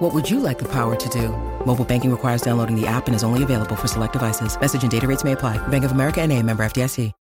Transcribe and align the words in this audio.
What 0.00 0.14
would 0.14 0.30
you 0.30 0.40
like 0.40 0.58
the 0.58 0.68
power 0.68 0.96
to 0.96 1.08
do? 1.10 1.28
Mobile 1.66 1.84
banking 1.84 2.10
requires 2.10 2.40
downloading 2.40 2.74
the 2.74 2.86
app 2.86 3.06
and 3.06 3.14
is 3.14 3.22
only 3.22 3.42
available 3.42 3.76
for 3.76 3.86
select 3.86 4.14
devices. 4.14 4.58
Message 4.58 4.80
and 4.80 4.90
data 4.90 5.06
rates 5.06 5.24
may 5.24 5.32
apply. 5.32 5.58
Bank 5.68 5.84
of 5.84 5.92
America 5.92 6.22
and 6.22 6.32
a 6.32 6.42
member 6.42 6.62
FDIC. 6.62 7.12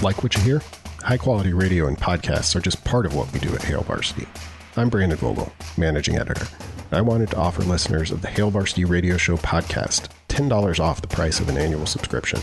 Like 0.00 0.22
what 0.22 0.36
you 0.36 0.42
hear? 0.42 0.62
High 1.00 1.16
quality 1.16 1.52
radio 1.52 1.88
and 1.88 1.98
podcasts 1.98 2.54
are 2.54 2.60
just 2.60 2.84
part 2.84 3.04
of 3.04 3.16
what 3.16 3.32
we 3.32 3.40
do 3.40 3.52
at 3.52 3.64
Hail 3.64 3.80
Varsity. 3.80 4.28
I'm 4.76 4.88
Brandon 4.88 5.18
Vogel, 5.18 5.52
managing 5.76 6.18
editor. 6.18 6.46
I 6.92 7.00
wanted 7.00 7.30
to 7.30 7.36
offer 7.36 7.62
listeners 7.62 8.12
of 8.12 8.22
the 8.22 8.28
Hail 8.28 8.52
Varsity 8.52 8.84
Radio 8.84 9.16
Show 9.16 9.36
podcast 9.38 10.10
$10 10.28 10.78
off 10.78 11.02
the 11.02 11.08
price 11.08 11.40
of 11.40 11.48
an 11.48 11.58
annual 11.58 11.86
subscription. 11.86 12.42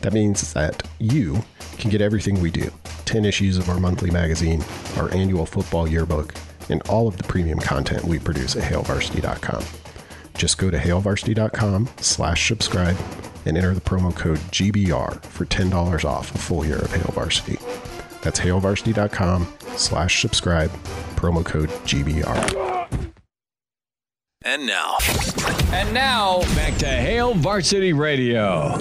That 0.00 0.14
means 0.14 0.54
that 0.54 0.82
you 0.98 1.44
can 1.76 1.90
get 1.90 2.00
everything 2.00 2.40
we 2.40 2.50
do 2.50 2.70
10 3.04 3.26
issues 3.26 3.58
of 3.58 3.68
our 3.68 3.78
monthly 3.78 4.10
magazine, 4.10 4.64
our 4.96 5.12
annual 5.12 5.44
football 5.44 5.86
yearbook, 5.86 6.32
and 6.68 6.82
all 6.88 7.08
of 7.08 7.16
the 7.16 7.24
premium 7.24 7.58
content 7.58 8.04
we 8.04 8.18
produce 8.18 8.56
at 8.56 8.62
hailvarsity.com. 8.62 9.64
Just 10.36 10.58
go 10.58 10.70
to 10.70 10.78
hailvarsity.com 10.78 11.88
slash 11.98 12.48
subscribe 12.48 12.96
and 13.44 13.56
enter 13.56 13.74
the 13.74 13.80
promo 13.80 14.14
code 14.14 14.38
GBR 14.38 15.22
for 15.24 15.44
$10 15.46 16.04
off 16.04 16.34
a 16.34 16.38
full 16.38 16.64
year 16.64 16.78
of 16.78 16.92
Hail 16.92 17.10
Varsity. 17.12 17.58
That's 18.22 18.38
hailvarsity.com 18.40 19.46
slash 19.76 20.20
subscribe, 20.22 20.70
promo 21.16 21.44
code 21.44 21.70
GBR. 21.86 22.88
And 24.42 24.66
now, 24.66 24.96
And 25.72 25.92
now, 25.92 26.40
back 26.54 26.76
to 26.78 26.86
Hail 26.86 27.34
Varsity 27.34 27.92
Radio. 27.92 28.76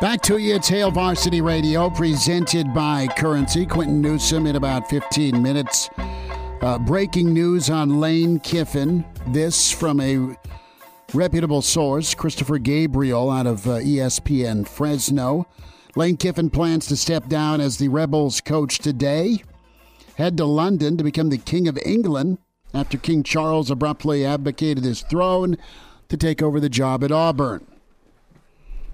Back 0.00 0.20
to 0.22 0.38
you. 0.38 0.56
It's 0.56 0.68
Hail 0.68 0.90
Varsity 0.90 1.40
Radio, 1.40 1.88
presented 1.88 2.74
by 2.74 3.06
Currency. 3.16 3.64
Quinton 3.64 4.00
Newsome 4.00 4.46
in 4.46 4.56
about 4.56 4.90
15 4.90 5.40
minutes. 5.40 5.88
Uh, 6.62 6.78
breaking 6.78 7.34
news 7.34 7.68
on 7.68 7.98
Lane 7.98 8.38
Kiffin. 8.38 9.04
This 9.26 9.72
from 9.72 10.00
a 10.00 10.36
reputable 11.12 11.60
source, 11.60 12.14
Christopher 12.14 12.58
Gabriel 12.58 13.30
out 13.30 13.48
of 13.48 13.66
uh, 13.66 13.78
ESPN 13.80 14.68
Fresno. 14.68 15.48
Lane 15.96 16.16
Kiffin 16.16 16.50
plans 16.50 16.86
to 16.86 16.96
step 16.96 17.26
down 17.26 17.60
as 17.60 17.78
the 17.78 17.88
Rebels 17.88 18.40
coach 18.40 18.78
today. 18.78 19.42
Head 20.14 20.36
to 20.36 20.44
London 20.44 20.96
to 20.98 21.02
become 21.02 21.30
the 21.30 21.38
King 21.38 21.66
of 21.66 21.76
England 21.84 22.38
after 22.72 22.96
King 22.96 23.24
Charles 23.24 23.68
abruptly 23.68 24.24
abdicated 24.24 24.84
his 24.84 25.02
throne 25.02 25.56
to 26.10 26.16
take 26.16 26.40
over 26.42 26.60
the 26.60 26.68
job 26.68 27.02
at 27.02 27.10
Auburn. 27.10 27.66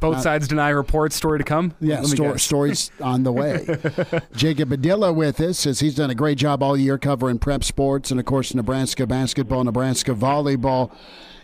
Both 0.00 0.20
sides 0.20 0.46
deny 0.48 0.68
reports. 0.70 1.16
Story 1.16 1.38
to 1.38 1.44
come. 1.44 1.74
Yeah, 1.80 2.02
sto- 2.02 2.36
stories 2.36 2.90
on 3.00 3.24
the 3.24 3.32
way. 3.32 3.66
Jacob 4.34 4.68
Padilla 4.70 5.12
with 5.12 5.40
us 5.40 5.66
as 5.66 5.80
he's 5.80 5.94
done 5.96 6.10
a 6.10 6.14
great 6.14 6.38
job 6.38 6.62
all 6.62 6.76
year 6.76 6.98
covering 6.98 7.38
prep 7.38 7.64
sports 7.64 8.10
and 8.10 8.20
of 8.20 8.26
course 8.26 8.54
Nebraska 8.54 9.06
basketball, 9.06 9.64
Nebraska 9.64 10.12
volleyball, 10.12 10.92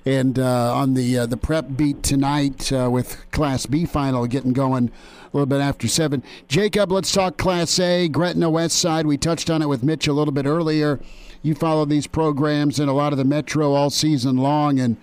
and 0.06 0.38
uh, 0.38 0.74
on 0.74 0.94
the 0.94 1.18
uh, 1.18 1.26
the 1.26 1.36
prep 1.36 1.76
beat 1.76 2.02
tonight 2.02 2.72
uh, 2.72 2.88
with 2.90 3.28
Class 3.30 3.66
B 3.66 3.86
final 3.86 4.26
getting 4.26 4.52
going 4.52 4.88
a 4.88 5.36
little 5.36 5.46
bit 5.46 5.60
after 5.60 5.88
seven. 5.88 6.22
Jacob, 6.46 6.92
let's 6.92 7.10
talk 7.10 7.36
Class 7.36 7.78
A, 7.80 8.08
Gretna 8.08 8.50
West 8.50 8.78
Side. 8.78 9.06
We 9.06 9.16
touched 9.16 9.50
on 9.50 9.62
it 9.62 9.68
with 9.68 9.82
Mitch 9.82 10.06
a 10.06 10.12
little 10.12 10.32
bit 10.32 10.46
earlier. 10.46 11.00
You 11.42 11.54
follow 11.54 11.84
these 11.84 12.06
programs 12.06 12.78
and 12.78 12.88
a 12.88 12.92
lot 12.92 13.12
of 13.12 13.18
the 13.18 13.24
Metro 13.24 13.72
all 13.72 13.90
season 13.90 14.36
long, 14.36 14.78
and 14.78 14.96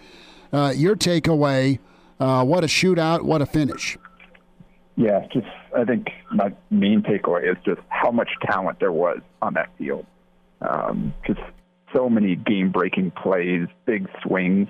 uh, 0.53 0.73
your 0.75 0.95
takeaway. 0.95 1.79
Uh, 2.21 2.45
what 2.45 2.63
a 2.63 2.67
shootout! 2.67 3.23
What 3.23 3.41
a 3.41 3.47
finish! 3.47 3.97
Yeah, 4.95 5.25
just 5.33 5.47
I 5.75 5.85
think 5.85 6.11
my 6.31 6.53
main 6.69 7.01
takeaway 7.01 7.51
is 7.51 7.57
just 7.65 7.81
how 7.89 8.11
much 8.11 8.29
talent 8.45 8.79
there 8.79 8.91
was 8.91 9.21
on 9.41 9.55
that 9.55 9.69
field. 9.79 10.05
Um, 10.61 11.15
just 11.25 11.39
so 11.91 12.09
many 12.09 12.35
game-breaking 12.35 13.11
plays, 13.11 13.67
big 13.85 14.07
swings. 14.21 14.67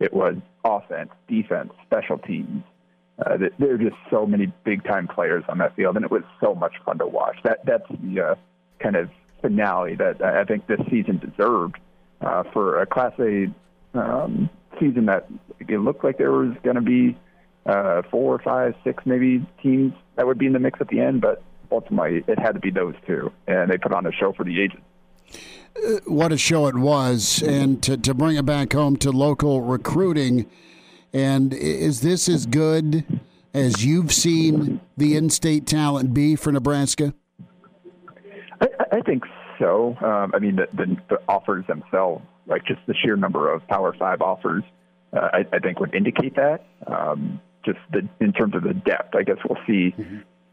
It 0.00 0.12
was 0.12 0.34
offense, 0.64 1.10
defense, 1.28 1.72
special 1.86 2.18
teams. 2.18 2.64
Uh, 3.24 3.36
there 3.60 3.74
are 3.74 3.78
just 3.78 3.96
so 4.10 4.26
many 4.26 4.52
big-time 4.64 5.06
players 5.06 5.44
on 5.48 5.58
that 5.58 5.76
field, 5.76 5.94
and 5.94 6.04
it 6.04 6.10
was 6.10 6.24
so 6.40 6.56
much 6.56 6.72
fun 6.84 6.98
to 6.98 7.06
watch. 7.06 7.36
That 7.44 7.64
that's 7.64 7.86
the 7.88 8.20
uh, 8.20 8.34
kind 8.80 8.96
of 8.96 9.08
finale 9.40 9.94
that 9.94 10.20
I 10.20 10.42
think 10.42 10.66
this 10.66 10.80
season 10.90 11.18
deserved 11.18 11.76
uh, 12.20 12.42
for 12.52 12.82
a 12.82 12.86
Class 12.86 13.12
A 13.20 13.46
um, 13.94 14.50
season 14.80 15.06
that 15.06 15.28
it 15.60 15.78
looked 15.78 16.04
like 16.04 16.18
there 16.18 16.32
was 16.32 16.54
going 16.62 16.76
to 16.76 16.82
be 16.82 17.16
uh, 17.66 18.02
four, 18.10 18.38
five, 18.38 18.74
six, 18.84 19.04
maybe 19.04 19.44
teams 19.62 19.92
that 20.16 20.26
would 20.26 20.38
be 20.38 20.46
in 20.46 20.52
the 20.52 20.58
mix 20.58 20.80
at 20.80 20.88
the 20.88 21.00
end, 21.00 21.20
but 21.20 21.42
ultimately 21.70 22.24
it 22.26 22.38
had 22.38 22.52
to 22.52 22.60
be 22.60 22.70
those 22.70 22.94
two, 23.06 23.30
and 23.46 23.70
they 23.70 23.78
put 23.78 23.92
on 23.92 24.06
a 24.06 24.12
show 24.12 24.32
for 24.32 24.44
the 24.44 24.60
ages. 24.60 24.80
what 26.06 26.32
a 26.32 26.38
show 26.38 26.66
it 26.66 26.76
was, 26.76 27.42
and 27.42 27.82
to, 27.82 27.96
to 27.96 28.14
bring 28.14 28.36
it 28.36 28.46
back 28.46 28.72
home 28.72 28.96
to 28.96 29.10
local 29.10 29.62
recruiting. 29.62 30.46
And 31.12 31.54
is 31.54 32.00
this 32.00 32.28
as 32.28 32.46
good 32.46 33.04
as 33.54 33.84
you've 33.84 34.12
seen 34.12 34.80
the 34.96 35.16
in-state 35.16 35.66
talent 35.66 36.12
be 36.14 36.36
for 36.36 36.52
Nebraska? 36.52 37.14
I, 38.92 39.00
think 39.00 39.24
so. 39.58 39.96
Um, 40.00 40.32
I 40.34 40.38
mean, 40.38 40.56
the, 40.56 40.68
the, 40.72 40.96
the 41.08 41.20
offers 41.28 41.66
themselves, 41.66 42.24
like 42.46 42.64
just 42.64 42.80
the 42.86 42.94
sheer 42.94 43.16
number 43.16 43.52
of 43.52 43.66
Power 43.68 43.94
Five 43.98 44.22
offers, 44.22 44.64
uh, 45.12 45.28
I, 45.32 45.44
I 45.52 45.58
think 45.58 45.80
would 45.80 45.94
indicate 45.94 46.36
that. 46.36 46.64
Um, 46.86 47.40
just 47.64 47.78
the, 47.92 48.08
in 48.20 48.32
terms 48.32 48.54
of 48.54 48.62
the 48.62 48.74
depth, 48.74 49.14
I 49.14 49.22
guess 49.22 49.36
we'll 49.48 49.58
see 49.66 49.94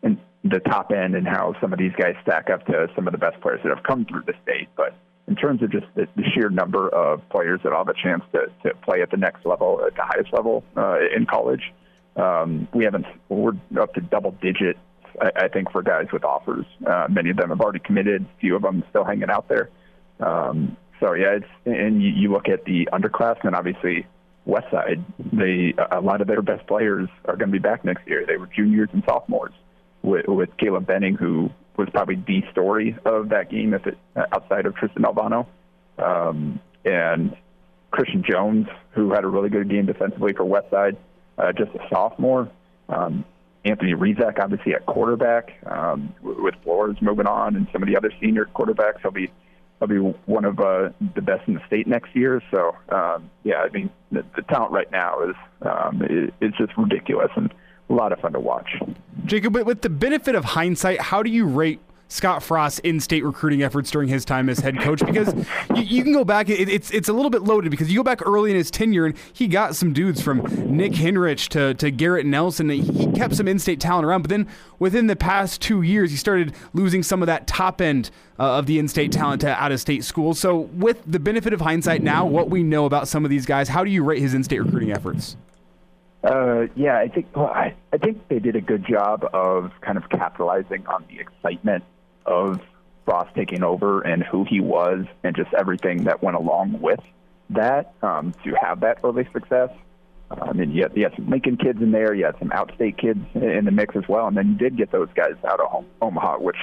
in 0.04 0.20
the 0.44 0.60
top 0.60 0.92
end 0.92 1.16
and 1.16 1.28
how 1.28 1.56
some 1.60 1.74
of 1.74 1.80
these 1.80 1.94
guys 1.98 2.16
stack 2.22 2.50
up 2.50 2.66
to 2.68 2.88
some 2.96 3.08
of 3.08 3.12
the 3.12 3.18
best 3.18 3.40
players 3.42 3.60
that 3.64 3.74
have 3.74 3.84
come 3.84 4.06
through 4.06 4.24
the 4.26 4.34
state. 4.44 4.70
But 4.76 4.96
in 5.28 5.36
terms 5.36 5.64
of 5.64 5.72
just 5.72 5.86
the, 5.96 6.08
the 6.16 6.24
sheer 6.34 6.50
number 6.50 6.90
of 6.90 7.28
players 7.30 7.62
that 7.64 7.74
all 7.74 7.86
have 7.86 7.96
a 7.96 8.02
chance 8.02 8.24
to, 8.34 8.48
to 8.64 8.76
play 8.84 9.02
at 9.02 9.12
the 9.12 9.18
next 9.18 9.46
level, 9.46 9.82
at 9.86 9.96
the 9.96 10.04
highest 10.04 10.32
level 10.34 10.64
uh, 10.78 10.98
in 11.16 11.26
college, 11.26 11.74
um, 12.16 12.68
we 12.74 12.86
haven't. 12.86 13.06
We're 13.28 13.54
up 13.80 13.94
to 13.96 14.02
double 14.02 14.32
digit 14.42 14.78
I, 15.22 15.46
I 15.46 15.48
think 15.48 15.72
for 15.72 15.82
guys 15.82 16.08
with 16.12 16.24
offers. 16.24 16.66
Uh, 16.86 17.08
many 17.10 17.30
of 17.30 17.38
them 17.38 17.50
have 17.50 17.62
already 17.62 17.80
committed. 17.80 18.24
A 18.24 18.40
few 18.40 18.56
of 18.56 18.62
them 18.62 18.84
still 18.90 19.04
hanging 19.04 19.30
out 19.30 19.48
there. 19.48 19.70
Um, 20.20 20.78
so 21.00 21.14
yeah, 21.14 21.38
it's 21.38 21.48
and 21.66 22.02
you, 22.02 22.10
you 22.10 22.32
look 22.32 22.48
at 22.48 22.66
the 22.66 22.88
underclassmen. 22.92 23.54
Obviously, 23.54 24.06
West 24.46 24.68
Side. 24.72 25.04
They 25.34 25.74
a 25.92 26.02
lot 26.02 26.22
of 26.22 26.28
their 26.28 26.42
best 26.42 26.66
players 26.68 27.10
are 27.26 27.36
going 27.36 27.50
to 27.50 27.54
be 27.54 27.60
back 27.60 27.84
next 27.84 28.08
year. 28.08 28.26
They 28.26 28.38
were 28.38 28.48
juniors 28.48 28.90
and 28.94 29.04
sophomores. 29.08 29.54
With, 30.02 30.28
with 30.28 30.56
Caleb 30.58 30.86
Benning, 30.86 31.16
who 31.16 31.50
was 31.78 31.90
probably 31.90 32.16
the 32.16 32.44
story 32.52 32.96
of 33.06 33.30
that 33.30 33.50
game, 33.50 33.74
if 33.74 33.88
it 33.88 33.98
outside 34.16 34.68
of 34.68 34.76
Tristan 34.76 35.02
Alvano, 35.02 35.48
um, 35.98 36.60
and 36.86 37.36
Christian 37.90 38.24
Jones, 38.24 38.68
who 38.92 39.12
had 39.14 39.24
a 39.24 39.28
really 39.28 39.50
good 39.50 39.68
game 39.68 39.88
defensively 39.88 40.34
for 40.34 40.46
West 40.46 40.70
Side, 40.70 40.96
uh, 41.40 41.52
just 41.54 41.72
a 41.74 41.80
sophomore. 41.90 42.52
Um, 42.88 43.26
Anthony 43.66 43.94
Rezac, 43.94 44.40
obviously 44.40 44.74
at 44.76 44.86
quarterback, 44.86 45.52
um, 45.66 46.14
with 46.22 46.54
Flores 46.64 46.98
moving 47.02 47.26
on, 47.26 47.56
and 47.56 47.68
some 47.74 47.82
of 47.82 47.90
the 47.90 47.98
other 47.98 48.12
senior 48.22 48.46
quarterbacks. 48.56 49.02
He'll 49.02 49.12
be 49.12 49.32
he'll 49.80 49.88
be 49.88 49.98
one 49.98 50.46
of 50.46 50.60
uh, 50.60 50.90
the 51.16 51.22
best 51.22 51.48
in 51.48 51.56
the 51.56 51.62
state 51.68 51.88
next 51.88 52.16
year. 52.16 52.42
So 52.52 52.76
um, 52.90 53.30
yeah, 53.44 53.58
I 53.58 53.70
mean 53.70 53.90
the, 54.12 54.24
the 54.36 54.44
talent 54.44 54.72
right 54.72 54.90
now 54.92 55.22
is 55.24 55.36
um, 55.64 56.02
it, 56.04 56.34
it's 56.42 56.58
just 56.58 56.78
ridiculous 56.78 57.32
and 57.36 57.54
a 57.90 57.94
lot 57.94 58.12
of 58.12 58.20
fun 58.20 58.34
to 58.34 58.40
watch. 58.40 58.70
Jacob, 59.26 59.56
with 59.56 59.82
the 59.82 59.90
benefit 59.90 60.36
of 60.36 60.44
hindsight, 60.44 61.02
how 61.02 61.24
do 61.24 61.30
you 61.30 61.46
rate 61.46 61.80
Scott 62.08 62.44
Frost's 62.44 62.80
in-state 62.80 63.24
recruiting 63.24 63.64
efforts 63.64 63.90
during 63.90 64.08
his 64.08 64.26
time 64.26 64.50
as 64.50 64.60
head 64.60 64.80
coach? 64.80 65.06
Because 65.06 65.34
you, 65.76 65.84
you 65.84 66.04
can 66.04 66.14
go 66.14 66.24
back; 66.24 66.50
it, 66.50 66.70
it's 66.70 66.92
it's 66.92 67.10
a 67.10 67.14
little 67.14 67.30
bit 67.30 67.44
loaded 67.44 67.72
because 67.72 67.92
you 67.92 67.98
go 67.98 68.04
back 68.04 68.26
early 68.26 68.52
in 68.52 68.58
his 68.58 68.70
tenure, 68.70 69.06
and 69.06 69.18
he 69.34 69.48
got 69.48 69.76
some 69.76 69.94
dudes 69.94 70.22
from 70.22 70.40
Nick 70.76 70.94
Henrich 70.94 71.50
to 71.50 71.74
to 71.76 71.92
Garrett 71.92 72.26
Nelson. 72.26 72.70
He 72.70 73.12
kept 73.14 73.36
some 73.36 73.48
in-state 73.48 73.80
talent 73.80 74.06
around, 74.06 74.22
but 74.22 74.30
then 74.30 74.48
within 74.80 75.08
the 75.08 75.16
past 75.16 75.62
two 75.62 75.82
years, 75.82 76.12
he 76.12 76.18
started 76.18 76.54
losing 76.74 77.04
some 77.04 77.22
of 77.22 77.28
that 77.28 77.48
top 77.48 77.82
end 77.82 78.12
uh, 78.40 78.58
of 78.58 78.66
the 78.66 78.80
in-state 78.80 79.12
talent 79.12 79.42
to 79.42 79.50
out-of-state 79.50 80.04
schools. 80.04 80.40
So, 80.40 80.58
with 80.58 81.02
the 81.06 81.20
benefit 81.20 81.54
of 81.54 81.62
hindsight 81.62 82.04
now, 82.04 82.26
what 82.26 82.50
we 82.50 82.64
know 82.64 82.86
about 82.86 83.08
some 83.08 83.24
of 83.24 83.32
these 83.32 83.46
guys, 83.46 83.70
how 83.70 83.84
do 83.84 83.90
you 83.90 84.04
rate 84.04 84.20
his 84.20 84.34
in-state 84.34 84.60
recruiting 84.60 84.92
efforts? 84.92 85.38
Uh, 86.24 86.66
yeah, 86.76 86.98
I 86.98 87.08
think 87.08 87.28
well, 87.36 87.48
I, 87.48 87.76
I 87.94 87.98
think 87.98 88.28
they 88.30 88.40
did 88.40 88.56
a 88.56 88.62
good 88.62 88.86
job 88.86 89.30
of 89.32 89.72
kind 89.82 89.98
of 89.98 90.10
capitalizing 90.10 90.86
on 90.88 91.06
the 91.08 91.20
excitement 91.20 91.84
of 92.26 92.60
Frost 93.06 93.34
taking 93.36 93.64
over 93.64 94.02
and 94.02 94.24
who 94.24 94.46
he 94.46 94.60
was 94.60 95.06
and 95.24 95.36
just 95.36 95.54
everything 95.54 96.06
that 96.06 96.24
went 96.24 96.36
along 96.36 96.82
with 96.82 97.00
that 97.52 97.94
um, 98.02 98.34
to 98.44 98.56
have 98.60 98.80
that 98.82 98.98
early 99.04 99.28
success. 99.32 99.70
I 100.32 100.54
mean, 100.54 100.72
you 100.72 100.84
had, 100.84 100.98
you 100.98 101.04
had 101.04 101.14
some 101.16 101.30
Lincoln 101.30 101.56
kids 101.58 101.82
in 101.82 101.92
there, 101.92 102.14
you 102.16 102.26
had 102.26 102.38
some 102.40 102.50
outstate 102.50 102.98
kids 102.98 103.20
in 103.36 103.66
the 103.66 103.72
mix 103.72 103.96
as 103.96 104.04
well, 104.10 104.28
and 104.28 104.36
then 104.36 104.50
you 104.50 104.56
did 104.56 104.76
get 104.76 104.92
those 104.92 105.10
guys 105.16 105.36
out 105.48 105.60
of 105.60 105.86
Omaha, 106.02 106.40
which, 106.40 106.58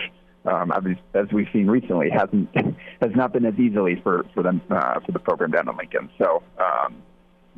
um, 0.44 0.72
as 1.14 1.28
we've 1.32 1.46
seen 1.52 1.68
recently, 1.68 2.10
hasn't 2.10 2.48
has 3.00 3.12
not 3.14 3.32
been 3.32 3.46
as 3.46 3.54
easily 3.58 4.00
for 4.02 4.26
for 4.34 4.42
them 4.42 4.60
uh, 4.68 4.98
for 5.00 5.12
the 5.12 5.20
program 5.20 5.52
down 5.52 5.68
in 5.68 5.76
Lincoln. 5.76 6.10
So 6.18 6.42
um, 6.58 6.96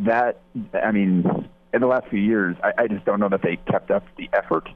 that, 0.01 0.43
I 0.75 0.93
mean, 0.93 1.49
in 1.73 1.81
the 1.81 1.87
last 1.87 2.09
few 2.09 2.21
years, 2.21 2.56
I, 2.62 2.83
I 2.83 2.87
just 2.87 3.06
don't 3.06 3.19
know 3.19 3.31
that 3.31 3.43
they 3.43 3.56
kept 3.56 3.91
up 3.91 4.05
the 4.19 4.29
effort. 4.35 4.69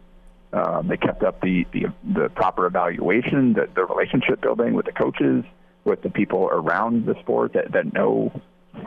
Um, 0.52 0.88
they 0.88 0.96
kept 0.96 1.22
up 1.22 1.40
the, 1.42 1.66
the 1.72 1.86
the 2.14 2.28
proper 2.30 2.66
evaluation, 2.66 3.52
the, 3.52 3.68
the 3.74 3.84
relationship 3.84 4.40
building 4.40 4.72
with 4.74 4.86
the 4.86 4.92
coaches, 4.92 5.44
with 5.84 6.00
the 6.02 6.10
people 6.10 6.48
around 6.50 7.06
the 7.06 7.14
sport 7.20 7.52
that, 7.52 7.72
that 7.72 7.92
know 7.92 8.32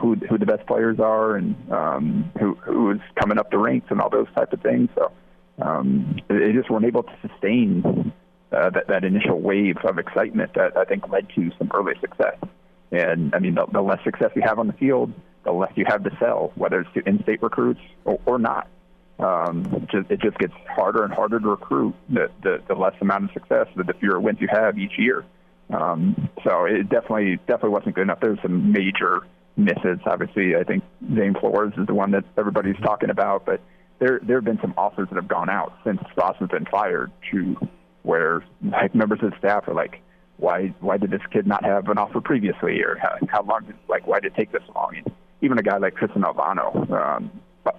who 0.00 0.16
who 0.16 0.38
the 0.38 0.46
best 0.46 0.66
players 0.66 0.98
are 0.98 1.36
and 1.36 1.54
um, 1.70 2.30
who 2.40 2.54
who 2.54 2.90
is 2.90 3.00
coming 3.20 3.38
up 3.38 3.50
the 3.50 3.58
ranks 3.58 3.86
and 3.90 4.00
all 4.00 4.10
those 4.10 4.26
type 4.34 4.52
of 4.52 4.60
things. 4.60 4.88
So 4.96 5.12
um, 5.60 6.16
they 6.28 6.52
just 6.52 6.68
weren't 6.68 6.84
able 6.84 7.04
to 7.04 7.12
sustain 7.28 8.12
uh, 8.50 8.70
that 8.70 8.88
that 8.88 9.04
initial 9.04 9.40
wave 9.40 9.76
of 9.84 9.98
excitement 9.98 10.54
that 10.54 10.76
I 10.76 10.84
think 10.84 11.08
led 11.10 11.28
to 11.36 11.50
some 11.58 11.70
early 11.74 11.94
success. 12.00 12.36
And 12.90 13.34
I 13.34 13.38
mean, 13.38 13.54
the, 13.54 13.66
the 13.72 13.82
less 13.82 14.02
success 14.04 14.30
you 14.34 14.42
have 14.42 14.58
on 14.58 14.66
the 14.66 14.72
field, 14.74 15.12
the 15.44 15.52
less 15.52 15.72
you 15.76 15.84
have 15.86 16.02
to 16.04 16.10
sell, 16.18 16.52
whether 16.56 16.80
it's 16.80 16.92
to 16.94 17.08
in-state 17.08 17.42
recruits 17.42 17.80
or, 18.04 18.18
or 18.26 18.38
not. 18.38 18.68
Um, 19.22 19.86
just, 19.90 20.10
it 20.10 20.20
just 20.20 20.38
gets 20.38 20.54
harder 20.68 21.04
and 21.04 21.12
harder 21.14 21.38
to 21.38 21.48
recruit. 21.48 21.94
The, 22.08 22.30
the, 22.42 22.62
the 22.66 22.74
less 22.74 22.94
amount 23.00 23.24
of 23.24 23.30
success, 23.32 23.66
the, 23.76 23.84
the 23.84 23.94
fewer 23.94 24.18
wins 24.18 24.38
you 24.40 24.48
have 24.50 24.78
each 24.78 24.98
year. 24.98 25.24
Um, 25.70 26.28
so 26.44 26.64
it 26.64 26.88
definitely 26.90 27.36
definitely 27.46 27.70
wasn't 27.70 27.94
good 27.94 28.02
enough. 28.02 28.20
There 28.20 28.30
There's 28.30 28.42
some 28.42 28.72
major 28.72 29.20
misses. 29.56 30.00
Obviously, 30.04 30.56
I 30.56 30.64
think 30.64 30.82
Zane 31.14 31.34
Flores 31.38 31.72
is 31.78 31.86
the 31.86 31.94
one 31.94 32.10
that 32.10 32.24
everybody's 32.36 32.80
talking 32.82 33.10
about, 33.10 33.46
but 33.46 33.60
there 33.98 34.20
there 34.22 34.36
have 34.38 34.44
been 34.44 34.60
some 34.60 34.74
offers 34.76 35.08
that 35.08 35.16
have 35.16 35.28
gone 35.28 35.48
out 35.48 35.72
since 35.84 36.00
Frost 36.14 36.40
has 36.40 36.48
been 36.48 36.66
fired 36.66 37.10
to 37.30 37.56
where 38.02 38.44
like 38.62 38.94
members 38.94 39.20
of 39.22 39.32
staff 39.38 39.68
are 39.68 39.74
like, 39.74 40.02
why 40.36 40.74
why 40.80 40.96
did 40.98 41.10
this 41.10 41.22
kid 41.30 41.46
not 41.46 41.64
have 41.64 41.88
an 41.88 41.98
offer 41.98 42.20
previously, 42.20 42.82
or 42.82 42.96
how, 42.96 43.16
how 43.28 43.42
long 43.42 43.64
did 43.64 43.76
like 43.88 44.06
why 44.06 44.20
did 44.20 44.32
it 44.32 44.36
take 44.36 44.52
this 44.52 44.62
long? 44.74 44.96
And 44.96 45.14
even 45.40 45.58
a 45.58 45.62
guy 45.62 45.78
like 45.78 45.96
Tristan 45.96 46.22
Alvano 46.22 46.90
um, 46.90 47.30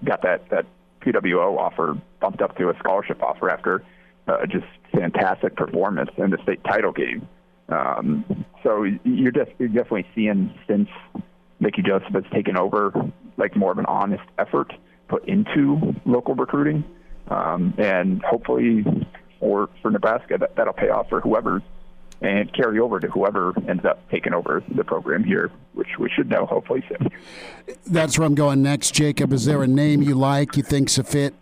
got 0.05 0.21
that 0.23 0.49
that 0.49 0.65
PWO 1.03 1.57
offer 1.57 1.97
bumped 2.19 2.41
up 2.41 2.57
to 2.57 2.69
a 2.69 2.77
scholarship 2.79 3.21
offer 3.21 3.49
after 3.49 3.83
uh, 4.27 4.45
just 4.45 4.65
fantastic 4.91 5.55
performance 5.55 6.09
in 6.17 6.29
the 6.29 6.37
state 6.43 6.63
title 6.63 6.91
game. 6.91 7.27
Um, 7.69 8.45
so 8.63 8.85
you're 9.03 9.31
just 9.31 9.51
you're 9.57 9.69
definitely 9.69 10.05
seeing 10.15 10.53
since 10.67 10.89
Mickey 11.59 11.81
Joseph 11.81 12.13
has 12.13 12.23
taken 12.33 12.57
over 12.57 12.93
like 13.37 13.55
more 13.55 13.71
of 13.71 13.77
an 13.77 13.85
honest 13.85 14.23
effort 14.37 14.73
put 15.07 15.27
into 15.27 15.93
local 16.05 16.35
recruiting, 16.35 16.83
um, 17.29 17.73
and 17.77 18.21
hopefully 18.23 18.85
or 19.39 19.69
for 19.81 19.91
Nebraska 19.91 20.37
that 20.39 20.55
that'll 20.55 20.73
pay 20.73 20.89
off 20.89 21.09
for 21.09 21.19
whoever's 21.21 21.61
and 22.23 22.51
carry 22.53 22.79
over 22.79 22.99
to 23.01 23.07
whoever 23.09 23.53
ends 23.67 23.83
up 23.83 24.09
taking 24.09 24.33
over 24.33 24.63
the 24.73 24.83
program 24.83 25.25
here, 25.25 25.51
which 25.73 25.89
we 25.99 26.09
should 26.09 26.29
know 26.29 26.45
hopefully 26.45 26.83
soon. 26.87 27.09
That's 27.85 28.17
where 28.17 28.25
I'm 28.25 28.33
going 28.33 28.61
next, 28.61 28.93
Jacob. 28.93 29.33
Is 29.33 29.45
there 29.45 29.61
a 29.61 29.67
name 29.67 30.01
you 30.01 30.15
like, 30.15 30.55
you 30.55 30.63
think's 30.63 30.97
a 30.97 31.03
fit? 31.03 31.35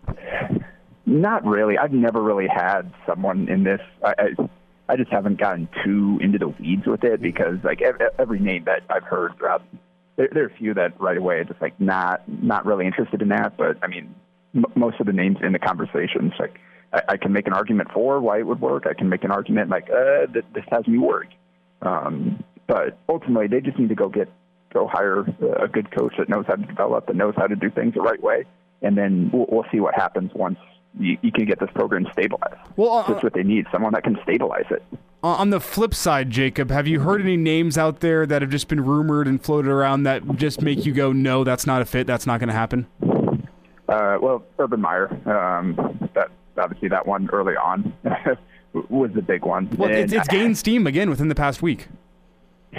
Not 1.06 1.46
really. 1.46 1.78
I've 1.78 1.94
never 1.94 2.22
really 2.22 2.48
had 2.48 2.92
someone 3.06 3.48
in 3.48 3.64
this. 3.64 3.82
I, 4.04 4.14
I, 4.18 4.50
I 4.90 4.96
just 4.96 5.12
haven't 5.12 5.40
gotten 5.40 5.70
too 5.84 6.18
into 6.20 6.40
the 6.40 6.48
weeds 6.48 6.88
with 6.88 7.04
it 7.04 7.22
because 7.22 7.58
like 7.64 7.82
every 8.18 8.40
name 8.40 8.64
that 8.66 8.82
I've 8.90 9.04
heard 9.04 9.38
throughout, 9.38 9.62
there, 10.16 10.30
there 10.34 10.44
are 10.44 10.48
a 10.48 10.54
few 10.58 10.74
that 10.74 11.00
right 11.00 11.18
away 11.18 11.44
just 11.44 11.62
like 11.62 11.80
not 11.80 12.28
not 12.28 12.66
really 12.66 12.88
interested 12.88 13.22
in 13.22 13.30
that. 13.30 13.56
But 13.56 13.78
I 13.84 13.88
mean, 13.88 14.16
m- 14.56 14.66
most 14.76 15.00
of 15.00 15.06
the 15.06 15.14
names 15.14 15.38
in 15.42 15.54
the 15.54 15.60
conversations 15.60 16.34
like 16.40 16.60
I, 16.94 17.02
I 17.10 17.18
can 17.18 17.34
make 17.34 17.48
an 17.48 17.54
argument 17.54 17.90
for 17.94 18.20
why 18.20 18.40
it 18.40 18.48
would 18.48 18.62
work. 18.62 18.86
I 18.88 18.94
can 18.94 19.10
make 19.10 19.24
an 19.24 19.32
argument 19.32 19.70
like, 19.70 19.90
uh, 19.90 20.28
th- 20.28 20.46
this 20.54 20.66
has 20.72 20.88
me 20.88 20.98
worried. 20.98 21.34
Um, 21.82 22.44
but 22.68 22.98
ultimately, 23.10 23.48
they 23.48 23.60
just 23.60 23.78
need 23.78 23.90
to 23.90 23.96
go 23.96 24.10
get 24.10 24.30
go 24.74 24.88
hire 24.88 25.22
a 25.62 25.68
good 25.68 25.92
coach 25.92 26.14
that 26.18 26.30
knows 26.30 26.46
how 26.48 26.56
to 26.56 26.66
develop 26.66 27.10
and 27.10 27.18
knows 27.18 27.34
how 27.36 27.46
to 27.48 27.56
do 27.56 27.70
things 27.70 27.94
the 27.94 28.02
right 28.02 28.22
way, 28.22 28.46
and 28.82 28.98
then 28.98 29.30
we'll, 29.34 29.46
we'll 29.50 29.66
see 29.72 29.80
what 29.80 29.94
happens 29.94 30.32
once 30.34 30.58
you, 30.98 31.18
you, 31.22 31.32
can 31.32 31.46
get 31.46 31.60
this 31.60 31.70
program 31.74 32.08
stabilized. 32.14 32.56
Well, 32.78 32.92
uh, 32.92 33.08
that's 33.08 33.24
what 33.24 33.34
they 33.34 33.44
need: 33.44 33.66
someone 33.72 33.94
that 33.94 34.04
can 34.04 34.18
stabilize 34.24 34.66
it. 34.70 34.84
On 35.24 35.52
the 35.52 35.60
flip 35.60 35.94
side, 35.94 36.32
Jacob, 36.32 36.72
have 36.72 36.88
you 36.88 37.02
heard 37.02 37.22
any 37.22 37.38
names 37.38 37.78
out 37.78 38.00
there 38.00 38.26
that 38.26 38.42
have 38.42 38.50
just 38.50 38.68
been 38.68 38.84
rumored 38.84 39.28
and 39.28 39.44
floated 39.44 39.70
around 39.70 40.04
that 40.04 40.38
just 40.38 40.62
make 40.62 40.86
you 40.86 40.94
go, 40.94 41.12
"No, 41.12 41.44
that's 41.44 41.68
not 41.68 41.82
a 41.82 41.86
fit. 41.86 42.08
That's 42.08 42.26
not 42.26 42.40
going 42.40 42.48
to 42.50 42.56
happen." 42.56 42.88
Uh, 43.90 44.18
well, 44.22 44.44
Urban 44.58 44.80
Meyer, 44.80 45.10
um, 45.30 46.10
that 46.14 46.32
obviously 46.62 46.90
that 46.90 47.06
one 47.06 47.30
early 47.32 47.56
on 47.56 47.94
was 48.74 49.12
the 49.14 49.22
big 49.22 49.44
one. 49.44 49.70
Well, 49.78 49.90
it's, 49.90 50.14
it's 50.14 50.28
gained 50.28 50.58
steam 50.58 50.88
again 50.88 51.10
within 51.10 51.28
the 51.28 51.36
past 51.36 51.62
week. 51.62 51.88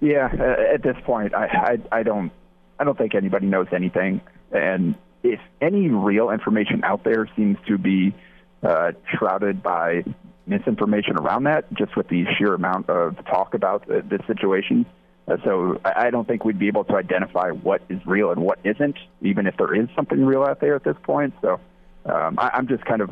yeah, 0.00 0.28
uh, 0.32 0.74
at 0.74 0.82
this 0.82 0.96
point, 1.04 1.34
I, 1.34 1.78
I 1.92 1.98
I 1.98 2.02
don't 2.02 2.32
I 2.78 2.84
don't 2.84 2.98
think 2.98 3.14
anybody 3.14 3.46
knows 3.46 3.68
anything, 3.72 4.20
and 4.50 4.96
if 5.22 5.40
any 5.60 5.88
real 5.88 6.30
information 6.30 6.82
out 6.84 7.04
there 7.04 7.28
seems 7.36 7.56
to 7.68 7.78
be 7.78 8.14
uh, 8.62 8.92
shrouded 9.16 9.62
by 9.62 10.04
misinformation 10.46 11.16
around 11.16 11.44
that, 11.44 11.72
just 11.74 11.96
with 11.96 12.08
the 12.08 12.24
sheer 12.36 12.54
amount 12.54 12.88
of 12.88 13.16
talk 13.26 13.54
about 13.54 13.86
the, 13.86 14.02
the 14.02 14.20
situation. 14.26 14.86
Uh, 15.28 15.36
so 15.44 15.80
I, 15.84 16.06
I 16.06 16.10
don't 16.10 16.26
think 16.26 16.44
we'd 16.44 16.58
be 16.58 16.68
able 16.68 16.84
to 16.84 16.94
identify 16.94 17.50
what 17.50 17.82
is 17.88 18.00
real 18.06 18.30
and 18.30 18.40
what 18.40 18.58
isn't, 18.64 18.96
even 19.22 19.46
if 19.46 19.56
there 19.56 19.74
is 19.74 19.88
something 19.96 20.24
real 20.24 20.44
out 20.44 20.60
there 20.60 20.76
at 20.76 20.84
this 20.84 20.96
point. 21.02 21.34
So 21.42 21.60
um, 22.08 22.38
I, 22.38 22.50
I'm 22.54 22.68
just 22.68 22.84
kind 22.84 23.00
of 23.00 23.10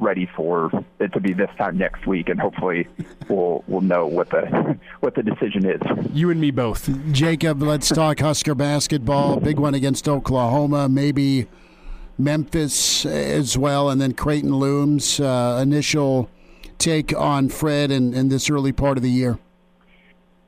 ready 0.00 0.28
for 0.34 0.70
it 0.98 1.12
to 1.12 1.20
be 1.20 1.32
this 1.32 1.50
time 1.56 1.78
next 1.78 2.06
week, 2.06 2.28
and 2.28 2.40
hopefully 2.40 2.86
we'll 3.28 3.64
we'll 3.66 3.80
know 3.80 4.06
what 4.06 4.30
the 4.30 4.78
what 5.00 5.14
the 5.14 5.22
decision 5.22 5.66
is. 5.66 5.80
You 6.12 6.30
and 6.30 6.40
me 6.40 6.50
both, 6.50 6.90
Jacob. 7.12 7.62
Let's 7.62 7.88
talk 7.88 8.20
Husker 8.20 8.54
basketball. 8.54 9.40
Big 9.40 9.58
one 9.58 9.74
against 9.74 10.08
Oklahoma, 10.08 10.88
maybe 10.88 11.46
Memphis 12.18 13.06
as 13.06 13.56
well, 13.58 13.90
and 13.90 14.00
then 14.00 14.14
Creighton 14.14 14.54
looms. 14.56 15.20
Uh, 15.20 15.60
initial 15.62 16.28
take 16.78 17.16
on 17.16 17.48
Fred 17.48 17.90
and, 17.90 18.14
and 18.14 18.30
this 18.30 18.50
early 18.50 18.72
part 18.72 18.96
of 18.96 19.02
the 19.02 19.10
year. 19.10 19.38